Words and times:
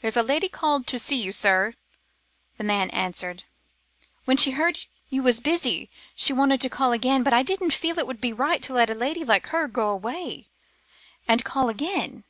"There's 0.00 0.16
a 0.16 0.22
lady 0.22 0.48
called 0.48 0.86
to 0.86 0.96
see 0.96 1.20
you, 1.20 1.32
sir," 1.32 1.74
the 2.56 2.62
man 2.62 2.88
answered. 2.90 3.42
"When 4.24 4.36
she 4.36 4.52
heard 4.52 4.78
you 5.10 5.24
was 5.24 5.40
busy, 5.40 5.90
she 6.14 6.32
wanted 6.32 6.60
to 6.60 6.68
call 6.70 6.92
again, 6.92 7.24
but 7.24 7.32
I 7.32 7.42
didn't 7.42 7.74
feel 7.74 7.98
it 7.98 8.06
would 8.06 8.20
be 8.20 8.32
right 8.32 8.62
to 8.62 8.72
let 8.72 8.90
a 8.90 8.94
lady 8.94 9.24
like 9.24 9.48
her 9.48 9.66
go 9.66 9.90
away, 9.90 10.46
and 11.26 11.42
call 11.44 11.68
again." 11.68 12.22